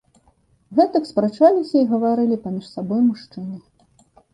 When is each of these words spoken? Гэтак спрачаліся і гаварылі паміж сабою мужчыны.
Гэтак 0.79 1.03
спрачаліся 1.11 1.77
і 1.85 1.87
гаварылі 1.95 2.43
паміж 2.49 2.65
сабою 2.75 3.01
мужчыны. 3.15 3.65